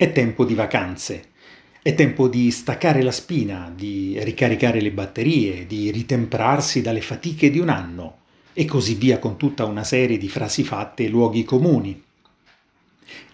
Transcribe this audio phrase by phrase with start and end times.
[0.00, 1.24] È tempo di vacanze.
[1.82, 7.58] È tempo di staccare la spina, di ricaricare le batterie, di ritemprarsi dalle fatiche di
[7.58, 8.20] un anno
[8.54, 12.02] e così via con tutta una serie di frasi fatte e luoghi comuni.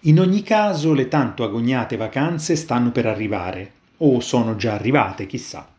[0.00, 5.73] In ogni caso le tanto agognate vacanze stanno per arrivare, o sono già arrivate, chissà.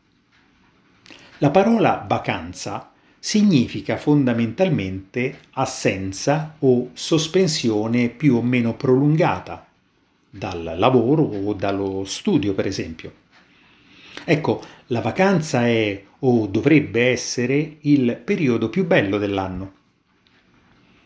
[1.40, 9.67] La parola vacanza significa fondamentalmente assenza o sospensione più o meno prolungata
[10.38, 13.26] dal lavoro o dallo studio, per esempio.
[14.24, 19.74] Ecco, la vacanza è o dovrebbe essere il periodo più bello dell'anno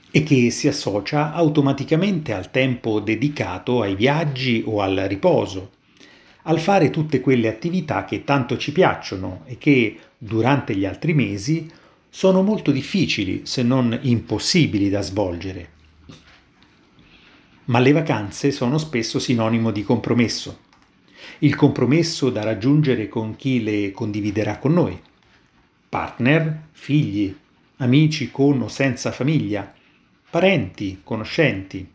[0.09, 5.71] e che si associa automaticamente al tempo dedicato ai viaggi o al riposo,
[6.43, 11.69] al fare tutte quelle attività che tanto ci piacciono e che durante gli altri mesi
[12.09, 15.79] sono molto difficili, se non impossibili da svolgere
[17.65, 20.59] ma le vacanze sono spesso sinonimo di compromesso.
[21.39, 24.99] Il compromesso da raggiungere con chi le condividerà con noi.
[25.89, 27.35] Partner, figli,
[27.77, 29.73] amici con o senza famiglia,
[30.29, 31.87] parenti, conoscenti.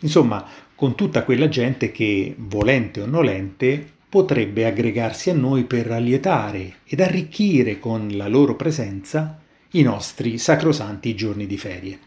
[0.00, 6.76] Insomma, con tutta quella gente che, volente o nolente, potrebbe aggregarsi a noi per allietare
[6.84, 9.40] ed arricchire con la loro presenza
[9.72, 11.98] i nostri sacrosanti giorni di ferie.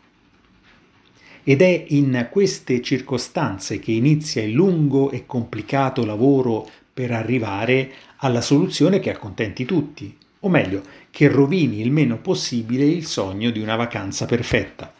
[1.49, 8.41] Ed è in queste circostanze che inizia il lungo e complicato lavoro per arrivare alla
[8.41, 13.75] soluzione che accontenti tutti, o meglio, che rovini il meno possibile il sogno di una
[13.75, 14.93] vacanza perfetta.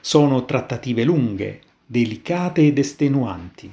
[0.00, 3.72] Sono trattative lunghe, delicate ed estenuanti.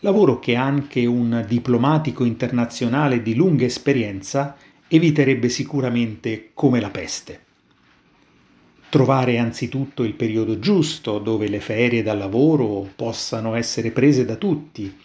[0.00, 4.54] Lavoro che anche un diplomatico internazionale di lunga esperienza
[4.86, 7.46] eviterebbe sicuramente come la peste.
[8.90, 14.96] Trovare anzitutto il periodo giusto dove le ferie dal lavoro possano essere prese da tutti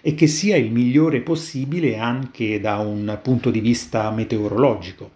[0.00, 5.10] e che sia il migliore possibile anche da un punto di vista meteorologico.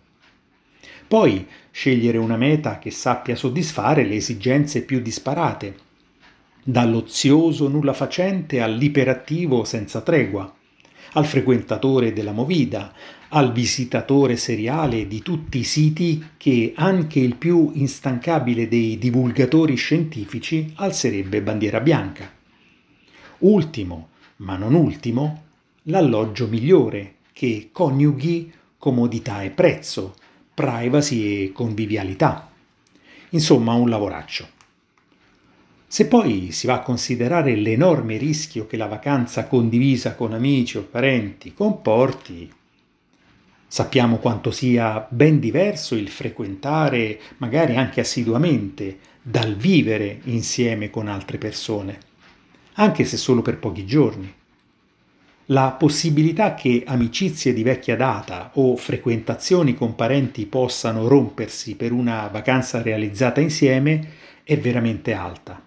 [1.07, 5.77] Poi scegliere una meta che sappia soddisfare le esigenze più disparate,
[6.65, 10.53] dall'ozioso nulla facente all'iperattivo senza tregua,
[11.17, 12.93] al frequentatore della movida,
[13.29, 20.73] al visitatore seriale di tutti i siti che anche il più instancabile dei divulgatori scientifici
[20.77, 22.31] alzerebbe bandiera bianca.
[23.39, 25.45] Ultimo, ma non ultimo,
[25.85, 30.15] l'alloggio migliore che coniughi comodità e prezzo,
[30.53, 32.51] privacy e convivialità.
[33.31, 34.56] Insomma, un lavoraccio.
[35.89, 40.83] Se poi si va a considerare l'enorme rischio che la vacanza condivisa con amici o
[40.83, 42.53] parenti comporti,
[43.69, 51.39] sappiamo quanto sia ben diverso il frequentare, magari anche assiduamente, dal vivere insieme con altre
[51.39, 51.99] persone,
[52.75, 54.33] anche se solo per pochi giorni.
[55.51, 62.27] La possibilità che amicizie di vecchia data o frequentazioni con parenti possano rompersi per una
[62.27, 65.66] vacanza realizzata insieme è veramente alta.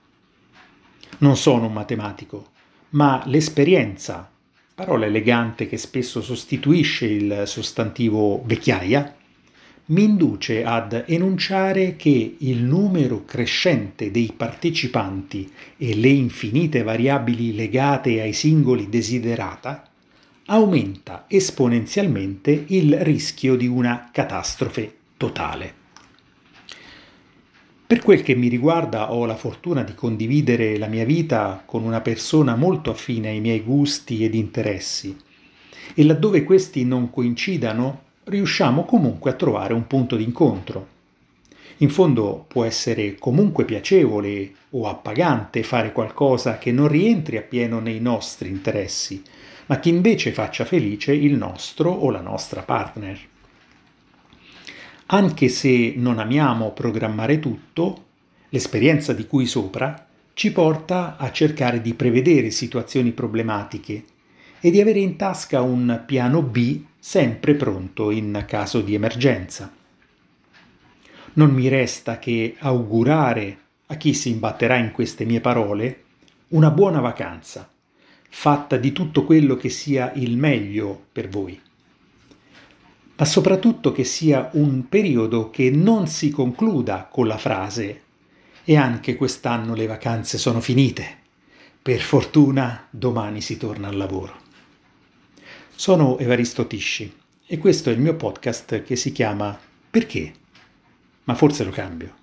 [1.21, 2.47] Non sono un matematico,
[2.91, 4.29] ma l'esperienza,
[4.73, 9.15] parola elegante che spesso sostituisce il sostantivo vecchiaia,
[9.87, 18.21] mi induce ad enunciare che il numero crescente dei partecipanti e le infinite variabili legate
[18.21, 19.89] ai singoli desiderata
[20.45, 25.78] aumenta esponenzialmente il rischio di una catastrofe totale.
[27.89, 32.01] Per quel che mi riguarda ho la fortuna di condividere la mia vita con una
[32.01, 35.17] persona molto affine ai miei gusti ed interessi
[35.95, 40.87] e laddove questi non coincidano riusciamo comunque a trovare un punto d'incontro.
[41.77, 47.99] In fondo può essere comunque piacevole o appagante fare qualcosa che non rientri appieno nei
[47.99, 49.23] nostri interessi,
[49.65, 53.19] ma che invece faccia felice il nostro o la nostra partner.
[55.11, 58.05] Anche se non amiamo programmare tutto,
[58.49, 64.03] l'esperienza di cui sopra ci porta a cercare di prevedere situazioni problematiche
[64.59, 69.73] e di avere in tasca un piano B sempre pronto in caso di emergenza.
[71.33, 73.57] Non mi resta che augurare
[73.87, 76.03] a chi si imbatterà in queste mie parole
[76.49, 77.67] una buona vacanza,
[78.29, 81.59] fatta di tutto quello che sia il meglio per voi
[83.19, 88.03] ma soprattutto che sia un periodo che non si concluda con la frase
[88.63, 91.17] e anche quest'anno le vacanze sono finite.
[91.81, 94.39] Per fortuna domani si torna al lavoro.
[95.75, 97.13] Sono Evaristo Tisci
[97.45, 100.31] e questo è il mio podcast che si chiama Perché?
[101.25, 102.18] Ma forse lo cambio.